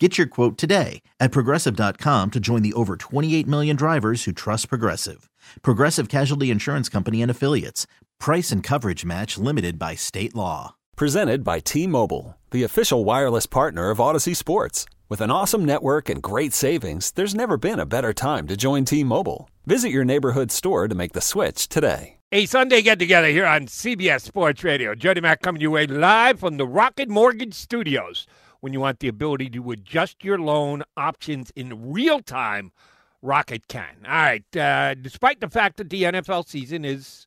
[0.00, 4.68] Get your quote today at progressive.com to join the over 28 million drivers who trust
[4.68, 5.30] Progressive.
[5.62, 7.86] Progressive Casualty Insurance Company and Affiliates.
[8.18, 10.74] Price and coverage match limited by state law.
[10.96, 14.84] Presented by T Mobile, the official wireless partner of Audacy Sports.
[15.08, 18.84] With an awesome network and great savings, there's never been a better time to join
[18.84, 19.48] T Mobile.
[19.64, 22.16] Visit your neighborhood store to make the switch today.
[22.32, 24.96] A Sunday get together here on CBS Sports Radio.
[24.96, 28.26] Jody Mac coming your way live from the Rocket Mortgage Studios
[28.64, 32.72] when you want the ability to adjust your loan options in real time.
[33.20, 33.94] Rocket can.
[34.06, 34.56] All right.
[34.56, 37.26] Uh, despite the fact that the NFL season is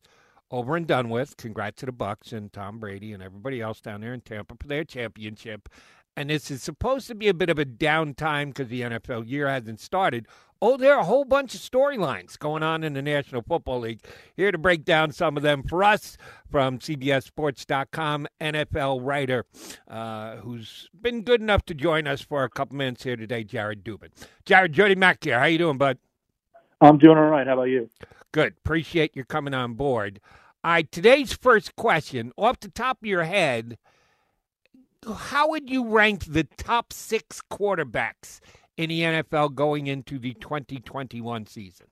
[0.50, 4.00] over and done with, congrats to the Bucks and Tom Brady and everybody else down
[4.00, 5.68] there in Tampa for their championship.
[6.18, 9.48] And this is supposed to be a bit of a downtime because the NFL year
[9.48, 10.26] hasn't started.
[10.60, 14.00] Oh, there are a whole bunch of storylines going on in the National Football League.
[14.36, 16.16] Here to break down some of them for us
[16.50, 19.46] from CBSSports.com, NFL writer
[19.86, 23.84] uh, who's been good enough to join us for a couple minutes here today, Jared
[23.84, 24.08] Dubin.
[24.44, 25.38] Jared, Jody Mac here.
[25.38, 25.98] How you doing, bud?
[26.80, 27.46] I'm doing all right.
[27.46, 27.88] How about you?
[28.32, 28.54] Good.
[28.58, 30.18] Appreciate you coming on board.
[30.64, 33.78] All right, today's first question, off the top of your head,
[35.06, 38.40] how would you rank the top six quarterbacks
[38.76, 41.86] in the NFL going into the 2021 season?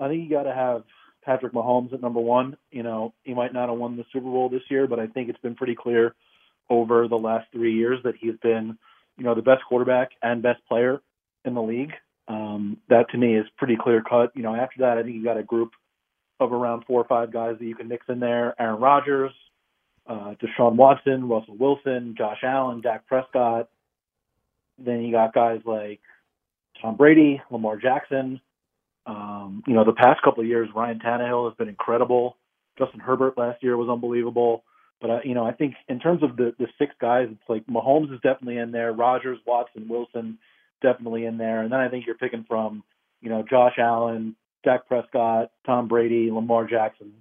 [0.00, 0.84] I think you got to have
[1.24, 2.56] Patrick Mahomes at number one.
[2.70, 5.28] You know, he might not have won the Super Bowl this year, but I think
[5.28, 6.14] it's been pretty clear
[6.68, 8.78] over the last three years that he's been,
[9.16, 11.00] you know, the best quarterback and best player
[11.44, 11.92] in the league.
[12.26, 14.30] Um, that to me is pretty clear cut.
[14.34, 15.72] You know, after that, I think you got a group
[16.40, 18.54] of around four or five guys that you can mix in there.
[18.60, 19.32] Aaron Rodgers,
[20.06, 23.68] uh, Deshaun Watson, Russell Wilson, Josh Allen, Dak Prescott.
[24.78, 26.00] Then you got guys like
[26.80, 28.40] Tom Brady, Lamar Jackson.
[29.06, 32.36] Um, you know, the past couple of years, Ryan Tannehill has been incredible.
[32.78, 34.64] Justin Herbert last year was unbelievable.
[35.00, 37.66] But uh, you know, I think in terms of the the six guys, it's like
[37.66, 38.92] Mahomes is definitely in there.
[38.92, 40.38] Rodgers, Watson, Wilson,
[40.82, 41.62] definitely in there.
[41.62, 42.82] And then I think you're picking from,
[43.20, 47.12] you know, Josh Allen, Dak Prescott, Tom Brady, Lamar Jackson,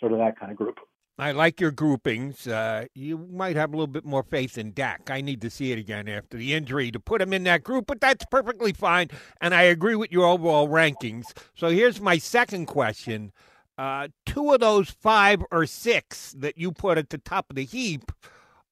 [0.00, 0.78] sort of that kind of group.
[1.20, 2.46] I like your groupings.
[2.46, 5.10] Uh, you might have a little bit more faith in Dak.
[5.10, 7.86] I need to see it again after the injury to put him in that group,
[7.86, 9.08] but that's perfectly fine.
[9.38, 11.26] And I agree with your overall rankings.
[11.54, 13.32] So here's my second question.
[13.76, 17.66] Uh, two of those five or six that you put at the top of the
[17.66, 18.12] heap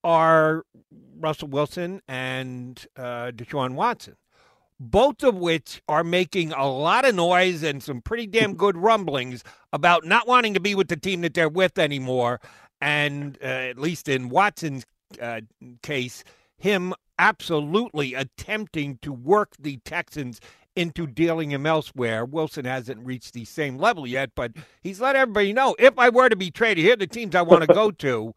[0.03, 0.65] are
[1.19, 4.17] Russell Wilson and uh, Deshaun Watson
[4.81, 9.43] both of which are making a lot of noise and some pretty damn good rumblings
[9.73, 12.41] about not wanting to be with the team that they're with anymore.
[12.81, 14.87] And uh, at least in Watson's
[15.21, 15.41] uh,
[15.83, 16.23] case,
[16.57, 20.41] him absolutely attempting to work the Texans
[20.77, 22.25] into dealing him elsewhere.
[22.25, 26.29] Wilson hasn't reached the same level yet, but he's let everybody know if I were
[26.29, 28.33] to be traded, here are the teams I want to go to.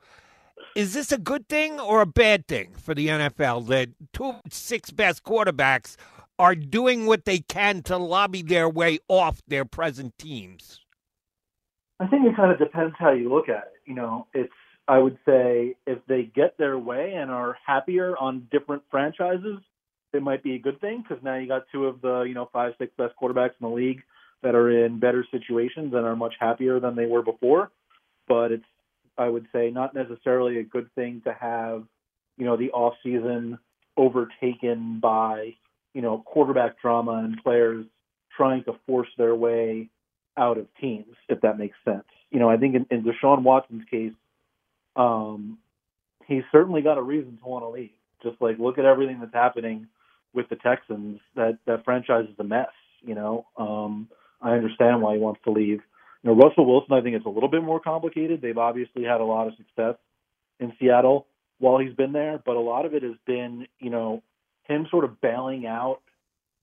[0.76, 4.90] Is this a good thing or a bad thing for the NFL that two six
[4.90, 5.98] best quarterbacks
[6.42, 10.80] are doing what they can to lobby their way off their present teams?
[12.00, 13.82] I think it kind of depends how you look at it.
[13.86, 14.52] You know, it's
[14.88, 19.60] I would say if they get their way and are happier on different franchises,
[20.14, 22.50] it might be a good thing because now you got two of the you know
[22.52, 24.02] five six best quarterbacks in the league
[24.42, 27.70] that are in better situations and are much happier than they were before.
[28.28, 28.66] But it's
[29.16, 31.84] I would say not necessarily a good thing to have
[32.40, 33.60] you know the off season
[33.96, 35.54] overtaken by
[35.94, 37.86] you know, quarterback drama and players
[38.36, 39.90] trying to force their way
[40.38, 42.06] out of teams, if that makes sense.
[42.30, 44.14] You know, I think in, in Deshaun Watson's case,
[44.96, 45.58] um,
[46.26, 47.92] he's certainly got a reason to want to leave.
[48.24, 49.88] Just like look at everything that's happening
[50.34, 51.20] with the Texans.
[51.36, 52.70] That that franchise is a mess.
[53.02, 54.08] You know, um,
[54.42, 55.82] I understand why he wants to leave.
[56.24, 58.42] You know, Russell Wilson, I think it's a little bit more complicated.
[58.42, 59.96] They've obviously had a lot of success
[60.60, 61.26] in Seattle
[61.58, 64.22] while he's been there, but a lot of it has been, you know,
[64.72, 66.00] him sort of bailing out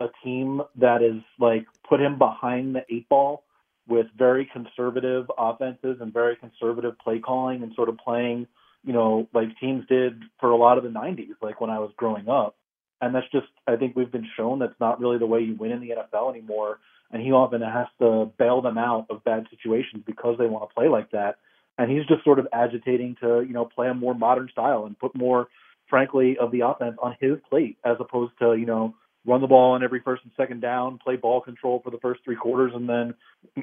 [0.00, 3.44] a team that is like put him behind the eight ball
[3.88, 8.46] with very conservative offenses and very conservative play calling and sort of playing,
[8.84, 11.90] you know, like teams did for a lot of the 90s, like when I was
[11.96, 12.54] growing up.
[13.00, 15.72] And that's just, I think we've been shown that's not really the way you win
[15.72, 16.78] in the NFL anymore.
[17.10, 20.74] And he often has to bail them out of bad situations because they want to
[20.74, 21.36] play like that.
[21.78, 24.98] And he's just sort of agitating to, you know, play a more modern style and
[24.98, 25.48] put more
[25.88, 28.94] frankly, of the offense on his plate as opposed to, you know,
[29.26, 32.20] run the ball on every first and second down, play ball control for the first
[32.24, 33.14] three quarters, and then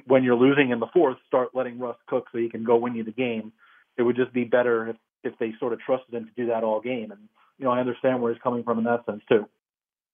[0.06, 2.96] when you're losing in the fourth, start letting Russ cook so he can go win
[2.96, 3.52] you the game.
[3.98, 6.64] It would just be better if if they sort of trusted him to do that
[6.64, 7.12] all game.
[7.12, 7.22] And
[7.58, 9.48] you know, I understand where he's coming from in that sense too.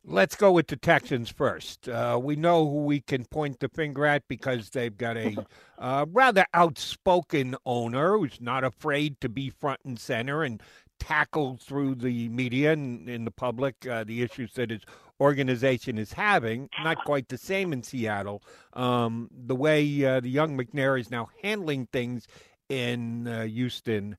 [0.04, 1.88] Let's go with the Texans first.
[1.88, 5.36] Uh, we know who we can point the finger at because they've got a
[5.78, 10.64] uh, rather outspoken owner who's not afraid to be front and center and
[11.02, 14.82] tackle through the media and in the public uh, the issues that his
[15.20, 16.70] organization is having.
[16.84, 18.44] Not quite the same in Seattle.
[18.74, 22.28] Um, the way uh, the young McNair is now handling things
[22.70, 24.16] in uh, Houston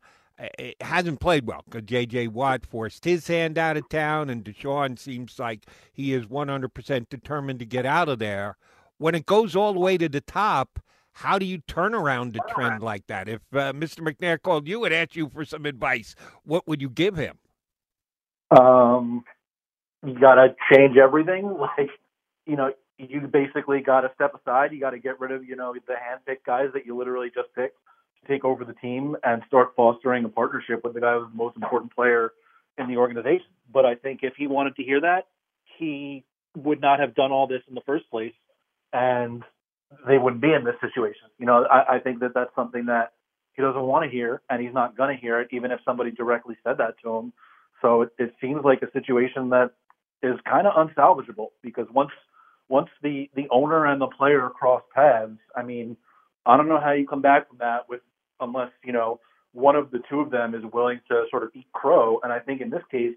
[0.58, 2.28] it hasn't played well because J.J.
[2.28, 7.58] Watt forced his hand out of town, and Deshaun seems like he is 100% determined
[7.60, 8.56] to get out of there.
[8.98, 10.80] When it goes all the way to the top,
[11.12, 13.28] how do you turn around a trend like that?
[13.28, 14.00] If uh, Mr.
[14.00, 16.14] McNair called you and asked you for some advice,
[16.44, 17.38] what would you give him?
[18.50, 19.24] Um,
[20.04, 21.56] you got to change everything.
[21.78, 21.90] Like,
[22.46, 24.72] you know, you basically got to step aside.
[24.72, 27.54] You got to get rid of, you know, the handpicked guys that you literally just
[27.54, 27.78] picked
[28.20, 31.36] to take over the team and start fostering a partnership with the guy who's the
[31.36, 32.32] most important player
[32.78, 33.46] in the organization.
[33.72, 35.28] But I think if he wanted to hear that,
[35.78, 36.24] he
[36.56, 38.34] would not have done all this in the first place,
[38.92, 39.42] and
[40.06, 41.28] they wouldn't be in this situation.
[41.38, 43.12] You know, I, I think that that's something that
[43.54, 46.10] he doesn't want to hear, and he's not going to hear it, even if somebody
[46.10, 47.32] directly said that to him.
[47.80, 49.72] So it, it seems like a situation that
[50.22, 52.10] is kind of unsalvageable because once
[52.68, 55.96] once the the owner and the player cross paths, I mean,
[56.46, 58.00] I don't know how you come back from that with
[58.40, 59.20] unless you know
[59.52, 62.20] one of the two of them is willing to sort of eat crow.
[62.22, 63.14] And I think in this case,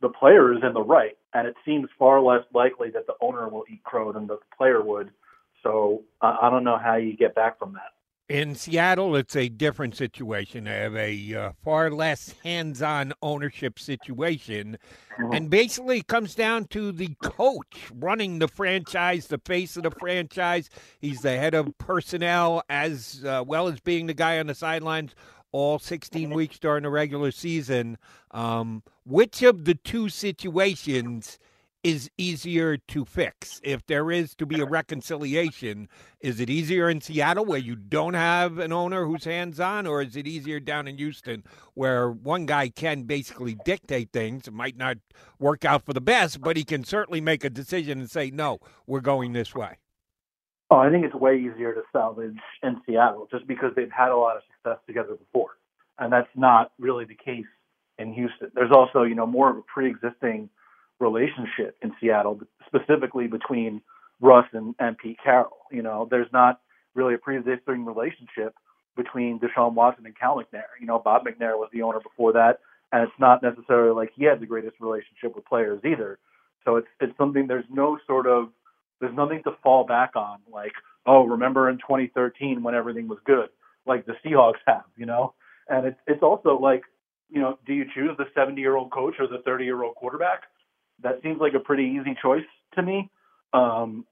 [0.00, 3.48] the player is in the right, and it seems far less likely that the owner
[3.48, 5.10] will eat crow than the player would.
[5.62, 7.92] So uh, I don't know how you get back from that.
[8.28, 10.64] In Seattle, it's a different situation.
[10.64, 14.78] They have a uh, far less hands on ownership situation.
[15.16, 15.32] Mm-hmm.
[15.32, 19.92] And basically, it comes down to the coach running the franchise, the face of the
[19.92, 20.70] franchise.
[20.98, 25.14] He's the head of personnel as uh, well as being the guy on the sidelines
[25.52, 27.96] all 16 weeks during the regular season.
[28.32, 31.38] Um, which of the two situations
[31.86, 33.60] is easier to fix?
[33.62, 35.88] If there is to be a reconciliation,
[36.18, 40.02] is it easier in Seattle where you don't have an owner who's hands on, or
[40.02, 41.44] is it easier down in Houston
[41.74, 44.48] where one guy can basically dictate things?
[44.48, 44.96] It might not
[45.38, 48.58] work out for the best, but he can certainly make a decision and say, no,
[48.88, 49.78] we're going this way.
[50.72, 52.34] Oh, I think it's way easier to salvage
[52.64, 55.50] in Seattle just because they've had a lot of success together before.
[56.00, 57.46] And that's not really the case
[57.96, 58.50] in Houston.
[58.56, 60.50] There's also, you know, more of a pre existing
[60.98, 63.82] relationship in Seattle, specifically between
[64.20, 65.56] Russ and, and Pete Carroll.
[65.70, 66.60] You know, there's not
[66.94, 68.54] really a pre-existing relationship
[68.96, 70.64] between Deshaun Watson and Cal McNair.
[70.80, 72.60] You know, Bob McNair was the owner before that,
[72.92, 76.18] and it's not necessarily like he had the greatest relationship with players either.
[76.64, 78.48] So it's it's something there's no sort of
[79.00, 80.72] there's nothing to fall back on like
[81.06, 83.48] oh remember in 2013 when everything was good
[83.86, 85.34] like the Seahawks have you know
[85.68, 86.82] and it's it's also like
[87.30, 89.94] you know do you choose the 70 year old coach or the 30 year old
[89.94, 90.42] quarterback
[91.02, 92.44] that seems like a pretty easy choice
[92.74, 93.10] to me.
[93.52, 94.06] Um,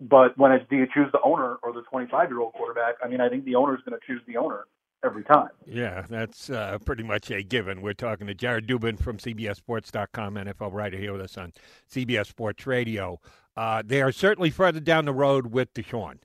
[0.00, 2.94] but when it's do you choose the owner or the 25 year old quarterback?
[3.02, 4.64] I mean, I think the owner is going to choose the owner
[5.04, 5.50] every time.
[5.66, 7.82] Yeah, that's uh, pretty much a given.
[7.82, 11.52] We're talking to Jared Dubin from CBSSports.com, NFL writer here with us on
[11.92, 13.20] CBS Sports Radio.
[13.56, 16.18] Uh, they are certainly further down the road with Deshaun.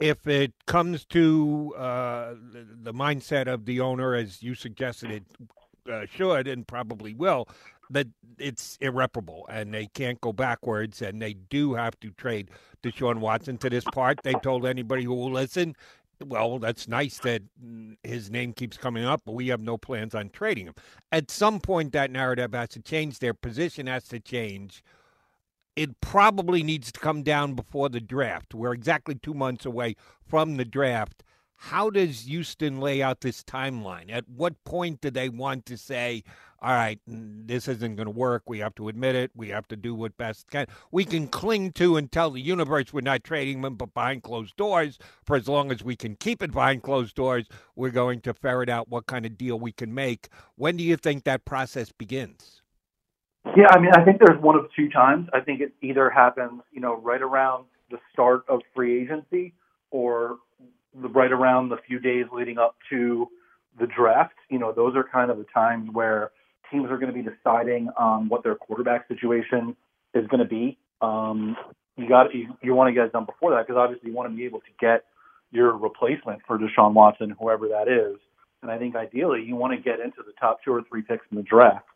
[0.00, 2.34] If it comes to uh,
[2.82, 5.24] the mindset of the owner, as you suggested it
[5.90, 7.48] uh, should and probably will,
[7.92, 8.08] that
[8.38, 12.50] it's irreparable and they can't go backwards and they do have to trade
[12.82, 14.20] Deshaun Watson to this part.
[14.22, 15.76] They told anybody who will listen,
[16.24, 17.42] well, that's nice that
[18.02, 20.74] his name keeps coming up, but we have no plans on trading him.
[21.10, 23.18] At some point, that narrative has to change.
[23.18, 24.82] Their position has to change.
[25.74, 28.54] It probably needs to come down before the draft.
[28.54, 29.96] We're exactly two months away
[30.26, 31.22] from the draft.
[31.66, 34.10] How does Houston lay out this timeline?
[34.10, 36.24] At what point do they want to say,
[36.60, 38.42] all right, this isn't going to work.
[38.48, 39.30] We have to admit it.
[39.36, 40.66] We have to do what best can.
[40.90, 44.56] We can cling to and tell the universe we're not trading them, but behind closed
[44.56, 48.34] doors, for as long as we can keep it behind closed doors, we're going to
[48.34, 50.30] ferret out what kind of deal we can make.
[50.56, 52.60] When do you think that process begins?
[53.56, 55.28] Yeah, I mean, I think there's one of two times.
[55.32, 59.54] I think it either happens, you know, right around the start of free agency
[59.92, 60.38] or
[60.94, 63.28] right around the few days leading up to
[63.78, 66.30] the draft, you know, those are kind of the times where
[66.70, 69.76] teams are going to be deciding on what their quarterback situation
[70.14, 70.78] is going to be.
[71.00, 71.56] Um,
[71.96, 74.30] you got you, you want to get it done before that because obviously you want
[74.30, 75.04] to be able to get
[75.50, 78.18] your replacement for Deshaun Watson, whoever that is.
[78.62, 81.26] And I think ideally you want to get into the top two or three picks
[81.30, 81.86] in the draft,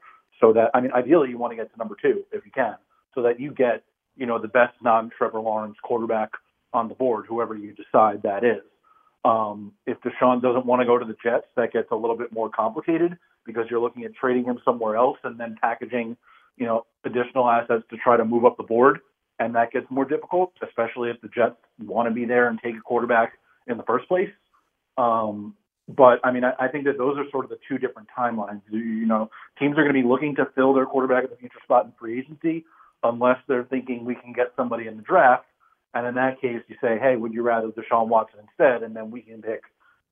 [0.40, 2.76] so that I mean ideally you want to get to number two if you can,
[3.14, 3.84] so that you get
[4.16, 6.30] you know, the best non-Trevor Lawrence quarterback
[6.72, 8.62] on the board, whoever you decide that is.
[9.26, 12.32] Um, if Deshaun doesn't want to go to the Jets, that gets a little bit
[12.32, 16.16] more complicated because you're looking at trading him somewhere else and then packaging,
[16.56, 19.00] you know, additional assets to try to move up the board,
[19.40, 22.76] and that gets more difficult, especially if the Jets want to be there and take
[22.76, 23.32] a quarterback
[23.66, 24.30] in the first place.
[24.96, 25.54] Um,
[25.88, 28.62] but I mean, I, I think that those are sort of the two different timelines.
[28.70, 31.58] You, know, teams are going to be looking to fill their quarterback at the future
[31.64, 32.64] spot in free agency,
[33.02, 35.46] unless they're thinking we can get somebody in the draft.
[35.96, 38.82] And in that case, you say, hey, would you rather Deshaun Watson instead?
[38.82, 39.62] And then we can pick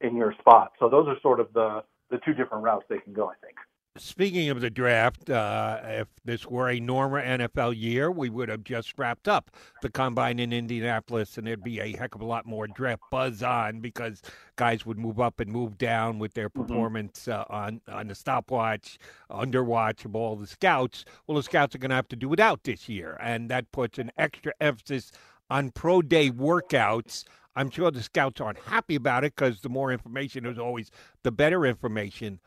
[0.01, 0.73] in your spot.
[0.79, 3.27] So those are sort of the the two different routes they can go.
[3.29, 3.57] I think.
[3.97, 8.65] Speaking of the draft, uh, if this were a normal NFL year, we would have
[8.65, 12.45] just wrapped up the combine in Indianapolis, and there'd be a heck of a lot
[12.45, 14.21] more draft buzz on because
[14.57, 16.63] guys would move up and move down with their Mm-hmm.
[16.67, 18.99] performance uh, on on the stopwatch,
[19.31, 21.05] underwatch of all the scouts.
[21.27, 23.99] Well, the scouts are going to have to do without this year, and that puts
[23.99, 25.13] an extra emphasis
[25.51, 27.25] on pro day workouts.
[27.57, 30.91] I'm sure the scouts aren't happy about it because the more information is always
[31.23, 32.41] the better information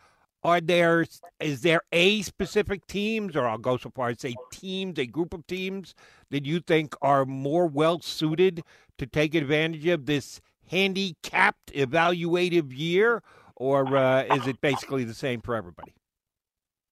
[0.44, 1.06] are there
[1.40, 5.34] is there a specific teams or I'll go so far as say teams, a group
[5.34, 5.94] of teams
[6.30, 8.64] that you think are more well suited
[8.98, 10.40] to take advantage of this
[10.70, 13.24] handicapped evaluative year,
[13.56, 15.94] or uh, is it basically the same for everybody?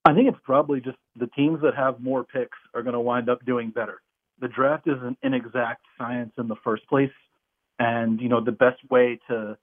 [0.06, 3.30] I think it's probably just the teams that have more picks are going to wind
[3.30, 4.02] up doing better.
[4.46, 7.10] The draft is an inexact science in the first place,
[7.80, 9.58] and you know the best way to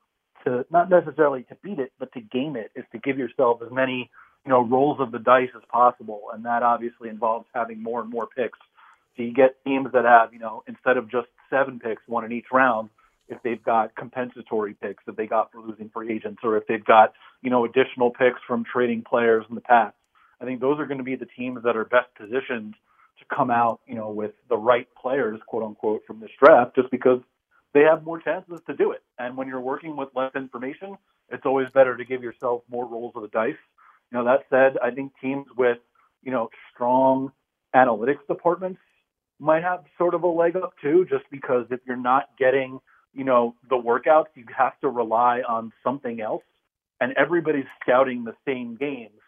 [0.44, 3.70] to not necessarily to beat it, but to game it is to give yourself as
[3.70, 4.10] many
[4.44, 8.10] you know rolls of the dice as possible, and that obviously involves having more and
[8.10, 8.58] more picks.
[9.16, 12.32] So you get teams that have you know instead of just seven picks, one in
[12.32, 12.90] each round,
[13.28, 16.84] if they've got compensatory picks that they got for losing free agents, or if they've
[16.84, 19.94] got you know additional picks from trading players in the past.
[20.40, 22.74] I think those are going to be the teams that are best positioned
[23.22, 26.90] to come out, you know, with the right players, quote unquote, from this draft, just
[26.90, 27.20] because
[27.74, 29.02] they have more chances to do it.
[29.18, 30.96] And when you're working with less information,
[31.30, 33.54] it's always better to give yourself more rolls of the dice.
[34.10, 35.78] You know, that said, I think teams with,
[36.22, 37.32] you know, strong
[37.74, 38.80] analytics departments
[39.40, 42.78] might have sort of a leg up too, just because if you're not getting,
[43.14, 46.42] you know, the workouts, you have to rely on something else.
[47.00, 49.18] And everybody's scouting the same games.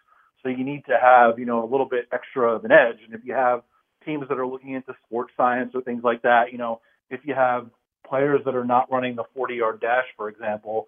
[0.42, 2.98] So you need to have, you know, a little bit extra of an edge.
[3.04, 3.62] And if you have
[4.04, 6.80] teams that are looking into sports science or things like that, you know,
[7.10, 7.68] if you have
[8.06, 10.86] players that are not running the 40 yard dash, for example,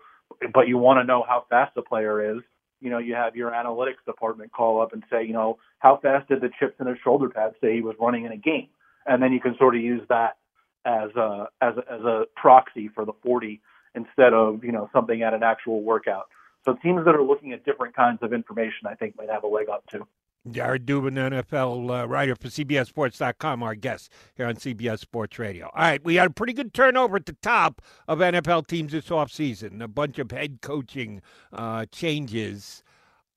[0.53, 2.43] but you want to know how fast the player is,
[2.81, 6.29] you know, you have your analytics department call up and say, you know, how fast
[6.29, 8.69] did the chips in his shoulder pad say he was running in a game?
[9.07, 10.37] And then you can sort of use that
[10.85, 13.61] as a, as a, as a proxy for the 40
[13.95, 16.27] instead of, you know, something at an actual workout.
[16.65, 19.47] So teams that are looking at different kinds of information, I think, might have a
[19.47, 20.07] leg up too.
[20.51, 25.67] Jared Dubin, NFL uh, writer for CBSSports.com, our guest here on CBS Sports Radio.
[25.67, 29.09] All right, we had a pretty good turnover at the top of NFL teams this
[29.09, 31.23] offseason, a bunch of head coaching
[31.53, 32.83] uh, changes.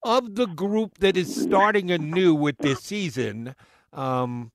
[0.04, 3.54] Of the group that is starting anew with this season,
[3.92, 4.51] um,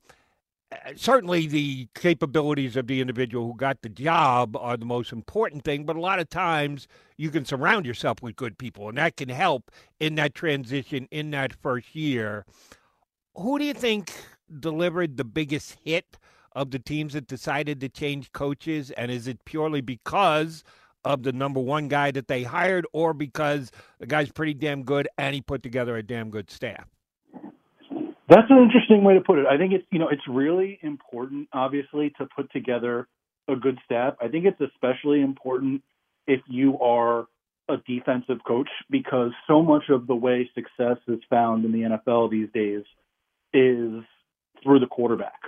[0.75, 5.64] Uh, certainly the capabilities of the individual who got the job are the most important
[5.64, 9.16] thing, but a lot of times you can surround yourself with good people, and that
[9.16, 12.45] can help in that transition in that first year.
[13.37, 14.12] Who do you think
[14.61, 16.19] delivered the biggest hit
[16.52, 18.90] of the teams that decided to change coaches?
[18.93, 20.64] And is it purely because
[21.04, 25.09] of the number one guy that they hired, or because the guy's pretty damn good
[25.19, 26.94] and he put together a damn good staff?
[28.28, 29.47] That's an interesting way to put it.
[29.47, 33.07] I think it's you know it's really important, obviously, to put together
[33.49, 34.14] a good staff.
[34.21, 35.83] I think it's especially important
[36.26, 37.26] if you are
[37.69, 42.31] a defensive coach because so much of the way success is found in the NFL
[42.31, 42.85] these days
[43.52, 44.02] is
[44.62, 45.40] through the quarterback.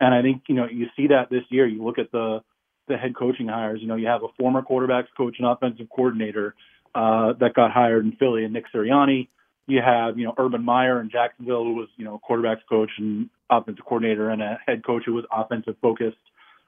[0.00, 1.66] And I think you know you see that this year.
[1.66, 2.42] You look at the
[2.88, 3.80] the head coaching hires.
[3.82, 6.54] You know you have a former quarterbacks coach and offensive coordinator
[6.94, 9.28] uh, that got hired in Philly, and Nick Sirianni
[9.66, 13.30] you have, you know, Urban Meyer in Jacksonville, who was, you know, quarterbacks coach and
[13.50, 16.16] offensive coordinator and a head coach who was offensive focused.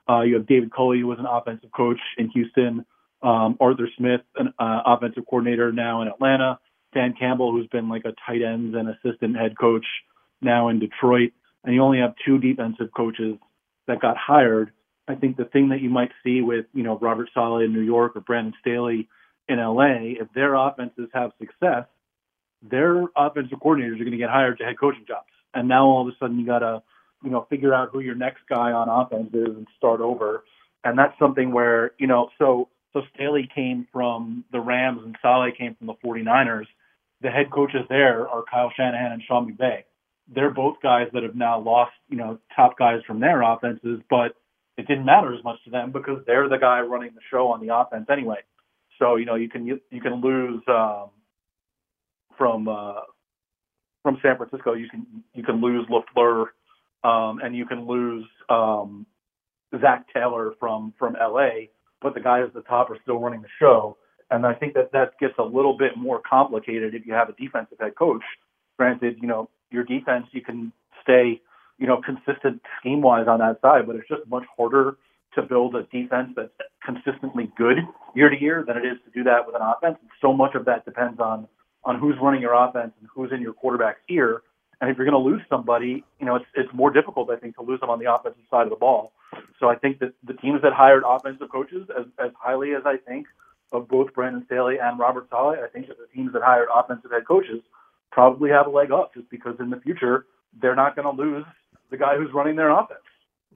[0.08, 2.84] Uh, you have David Culley, who was an offensive coach in Houston.
[3.22, 6.58] Um, Arthur Smith, an uh, offensive coordinator now in Atlanta.
[6.92, 9.86] Dan Campbell, who's been like a tight ends and assistant head coach
[10.40, 11.32] now in Detroit.
[11.64, 13.36] And you only have two defensive coaches
[13.88, 14.72] that got hired.
[15.08, 17.80] I think the thing that you might see with, you know, Robert Saleh in New
[17.80, 19.08] York or Brandon Staley
[19.48, 21.84] in LA, if their offenses have success,
[22.70, 25.28] their offensive coordinators are going to get hired to head coaching jobs.
[25.54, 26.82] And now all of a sudden you got to,
[27.24, 30.44] you know, figure out who your next guy on offense is and start over.
[30.84, 35.56] And that's something where, you know, so so Staley came from the Rams and Saleh
[35.58, 36.66] came from the 49ers.
[37.22, 39.82] The head coaches there are Kyle Shanahan and Sean McVay.
[40.28, 44.34] they're both guys that have now lost, you know, top guys from their offenses, but
[44.76, 47.64] it didn't matter as much to them because they're the guy running the show on
[47.66, 48.40] the offense anyway.
[48.98, 51.10] So you know you can you, you can lose um,
[52.36, 53.00] from uh,
[54.02, 54.74] from San Francisco.
[54.74, 56.46] You can you can lose LaFleur,
[57.02, 59.06] um, and you can lose um,
[59.80, 61.68] Zac Taylor from from LA,
[62.00, 63.96] but the guys at the top are still running the show.
[64.30, 67.32] And I think that that gets a little bit more complicated if you have a
[67.32, 68.22] defensive head coach.
[68.78, 70.72] Granted, you know your defense you can
[71.02, 71.40] stay
[71.78, 74.96] you know consistent scheme wise on that side, but it's just much harder
[75.34, 76.52] to build a defense that's
[76.84, 77.78] consistently good
[78.14, 79.96] year to year than it is to do that with an offense.
[80.00, 81.48] And so much of that depends on
[81.84, 84.42] on who's running your offense and who's in your quarterback's ear.
[84.80, 87.56] And if you're going to lose somebody, you know, it's it's more difficult, I think,
[87.56, 89.12] to lose them on the offensive side of the ball.
[89.60, 92.96] So I think that the teams that hired offensive coaches, as, as highly as I
[92.96, 93.26] think
[93.72, 97.10] of both Brandon Staley and Robert Saleh, I think that the teams that hired offensive
[97.10, 97.60] head coaches
[98.10, 100.26] probably have a leg up just because in the future
[100.60, 101.44] they're not going to lose
[101.90, 103.00] the guy who's running their offense.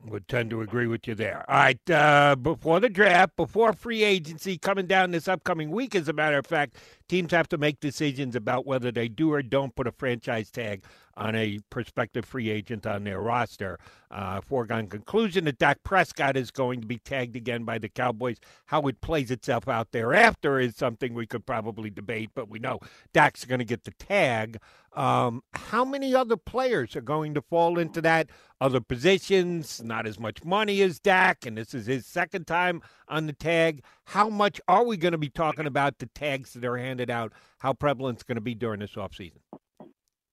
[0.07, 1.45] Would tend to agree with you there.
[1.49, 6.09] All right, uh, before the draft, before free agency coming down this upcoming week, as
[6.09, 6.77] a matter of fact,
[7.09, 10.85] teams have to make decisions about whether they do or don't put a franchise tag
[11.19, 13.79] on a prospective free agent on their roster.
[14.11, 18.39] Uh, foregone conclusion that Dak Prescott is going to be tagged again by the Cowboys.
[18.67, 22.79] How it plays itself out thereafter is something we could probably debate, but we know
[23.13, 24.59] Dak's going to get the tag.
[24.95, 28.31] Um, how many other players are going to fall into that?
[28.61, 33.27] Other positions, not as much money as Dak, and this is his second time on
[33.27, 33.83] the tag.
[34.07, 37.33] How much are we going to be talking about the tags that are handed out?
[37.59, 39.41] How prevalent it's going to be during this offseason?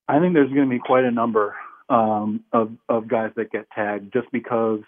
[0.07, 1.55] I think there's going to be quite a number
[1.89, 4.81] um, of of guys that get tagged just because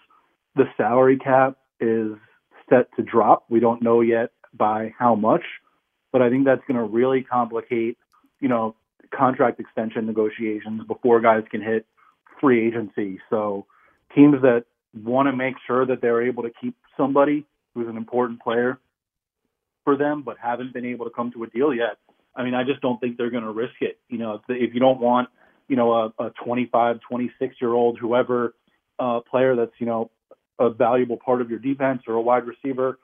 [0.56, 2.12] the salary cap is
[2.68, 3.44] set to drop.
[3.48, 5.42] We don't know yet by how much,
[6.12, 7.98] but I think that's going to really complicate,
[8.40, 8.74] you know,
[9.14, 11.86] contract extension negotiations before guys can hit
[12.40, 13.20] free agency.
[13.30, 13.66] So
[14.14, 17.44] teams that want to make sure that they're able to keep somebody
[17.74, 18.78] who's an important player
[19.84, 21.98] for them, but haven't been able to come to a deal yet.
[22.38, 23.98] I mean, I just don't think they're going to risk it.
[24.08, 25.28] You know, if you don't want,
[25.68, 28.54] you know, a, a 25, 26 year old, whoever
[28.98, 30.10] uh, player that's, you know,
[30.60, 32.98] a valuable part of your defense or a wide receiver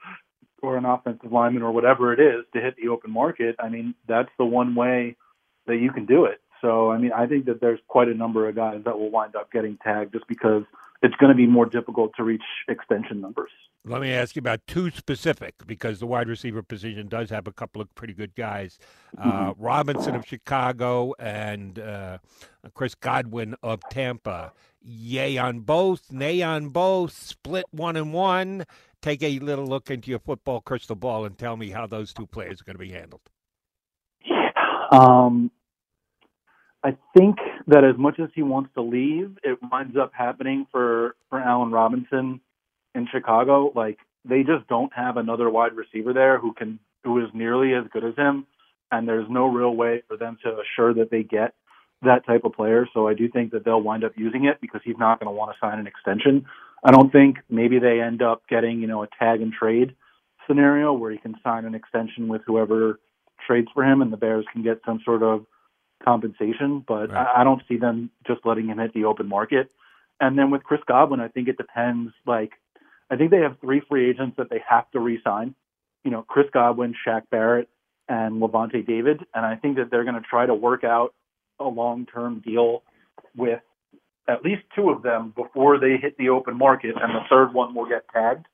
[0.61, 3.93] or an offensive lineman or whatever it is to hit the open market, I mean,
[4.07, 5.17] that's the one way
[5.67, 6.39] that you can do it.
[6.61, 9.35] So, I mean, I think that there's quite a number of guys that will wind
[9.35, 10.63] up getting tagged just because
[11.01, 13.51] it's going to be more difficult to reach extension numbers.
[13.87, 17.51] Let me ask you about two specific because the wide receiver position does have a
[17.51, 18.79] couple of pretty good guys.
[19.15, 19.63] Uh, mm-hmm.
[19.63, 22.17] Robinson of Chicago and uh,
[22.73, 24.53] Chris Godwin of Tampa.
[24.81, 28.65] Yay on both, nay on both, split one and one.
[29.03, 32.25] Take a little look into your football crystal ball and tell me how those two
[32.25, 33.21] players are going to be handled.
[34.25, 34.49] Yeah.
[34.91, 35.51] Um,
[36.85, 41.15] I think that as much as he wants to leave, it winds up happening for
[41.31, 42.39] for Allen Robinson
[42.93, 43.71] in Chicago.
[43.75, 47.85] Like they just don't have another wide receiver there who can who is nearly as
[47.91, 48.45] good as him,
[48.91, 51.55] and there's no real way for them to assure that they get
[52.03, 52.87] that type of player.
[52.93, 55.35] So I do think that they'll wind up using it because he's not going to
[55.35, 56.45] want to sign an extension.
[56.83, 59.95] I don't think maybe they end up getting you know a tag and trade
[60.47, 62.99] scenario where he can sign an extension with whoever
[63.47, 65.47] trades for him, and the Bears can get some sort of
[66.03, 67.27] compensation, but right.
[67.27, 69.71] I, I don't see them just letting him hit the open market.
[70.19, 72.13] And then with Chris Godwin, I think it depends.
[72.25, 72.51] Like,
[73.09, 75.55] I think they have three free agents that they have to re-sign.
[76.03, 77.69] You know, Chris Godwin, Shaq Barrett,
[78.07, 79.25] and Lavonte David.
[79.33, 81.13] And I think that they're going to try to work out
[81.59, 82.83] a long-term deal
[83.35, 83.59] with
[84.27, 87.75] at least two of them before they hit the open market, and the third one
[87.75, 88.47] will get tagged.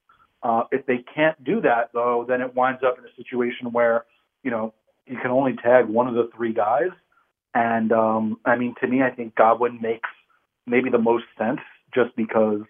[0.44, 4.06] Uh, if they can't do that, though, then it winds up in a situation where,
[4.44, 4.74] you know,
[5.06, 6.90] you can only tag one of the three guys,
[7.54, 10.10] and um, I mean, to me, I think Godwin makes
[10.66, 11.60] maybe the most sense
[11.94, 12.62] just because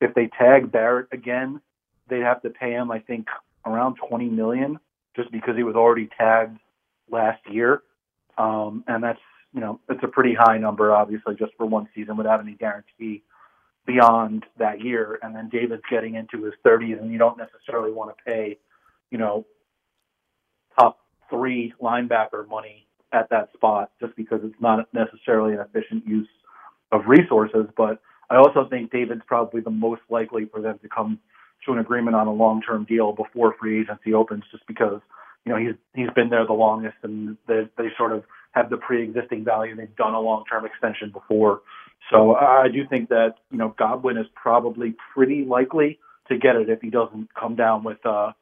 [0.00, 1.60] if they tag Barrett again,
[2.08, 3.26] they'd have to pay him, I think,
[3.66, 4.78] around 20 million
[5.14, 6.58] just because he was already tagged
[7.10, 7.82] last year.
[8.38, 9.20] Um, and that's,
[9.52, 13.22] you know, it's a pretty high number, obviously, just for one season without any guarantee
[13.86, 15.18] beyond that year.
[15.22, 18.58] And then David's getting into his 30s, and you don't necessarily want to pay,
[19.10, 19.44] you know,
[20.78, 26.28] top three linebacker money at that spot just because it's not necessarily an efficient use
[26.92, 27.66] of resources.
[27.76, 31.18] But I also think David's probably the most likely for them to come
[31.66, 35.00] to an agreement on a long-term deal before free agency opens, just because
[35.44, 38.76] you know he's he's been there the longest and they they sort of have the
[38.76, 39.76] pre-existing value.
[39.76, 41.62] They've done a long-term extension before,
[42.10, 46.68] so I do think that you know Godwin is probably pretty likely to get it
[46.68, 48.32] if he doesn't come down with uh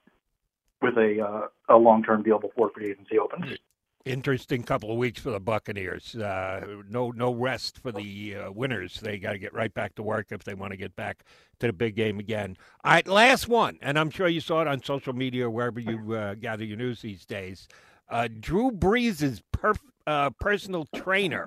[0.80, 3.58] with a uh, a long-term deal before free agency opens.
[4.04, 6.14] Interesting couple of weeks for the Buccaneers.
[6.14, 9.00] Uh, no, no rest for the uh, winners.
[9.00, 11.24] They got to get right back to work if they want to get back
[11.58, 12.56] to the big game again.
[12.84, 15.80] All right, last one, and I'm sure you saw it on social media or wherever
[15.80, 17.68] you uh, gather your news these days.
[18.08, 21.46] Uh, Drew Brees' perf- uh, personal trainer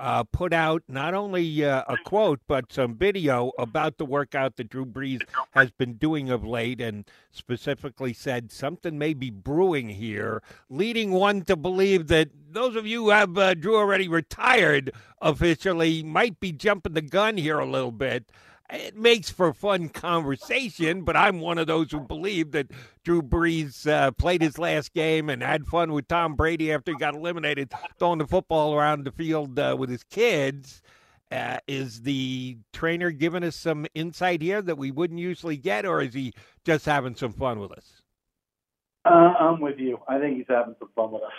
[0.00, 4.70] uh, put out not only uh, a quote but some video about the workout that
[4.70, 10.42] Drew Brees has been doing of late, and specifically said something may be brewing here,
[10.70, 16.02] leading one to believe that those of you who have uh, Drew already retired officially
[16.02, 18.30] might be jumping the gun here a little bit
[18.72, 22.70] it makes for fun conversation, but I'm one of those who believe that
[23.04, 26.98] Drew Brees uh, played his last game and had fun with Tom Brady after he
[26.98, 30.82] got eliminated, throwing the football around the field uh, with his kids.
[31.32, 36.00] Uh, is the trainer giving us some insight here that we wouldn't usually get, or
[36.00, 36.32] is he
[36.64, 38.02] just having some fun with us?
[39.04, 39.98] Uh, I'm with you.
[40.08, 41.30] I think he's having some fun with us.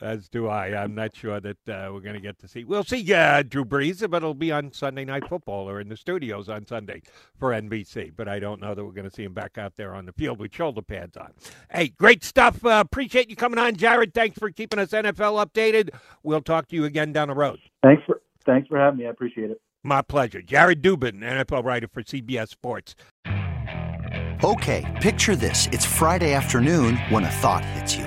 [0.00, 0.82] As do I.
[0.82, 2.64] I'm not sure that uh, we're going to get to see.
[2.64, 5.96] We'll see uh, Drew Brees, but it'll be on Sunday Night Football or in the
[5.96, 7.02] studios on Sunday
[7.38, 8.12] for NBC.
[8.16, 10.12] But I don't know that we're going to see him back out there on the
[10.12, 11.32] field with shoulder pads on.
[11.70, 12.64] Hey, great stuff.
[12.64, 14.14] Uh, appreciate you coming on, Jared.
[14.14, 15.90] Thanks for keeping us NFL updated.
[16.22, 17.60] We'll talk to you again down the road.
[17.82, 19.06] Thanks for thanks for having me.
[19.06, 19.60] I appreciate it.
[19.82, 20.42] My pleasure.
[20.42, 22.94] Jared Dubin, NFL writer for CBS Sports.
[24.42, 28.06] Okay, picture this: it's Friday afternoon when a thought hits you.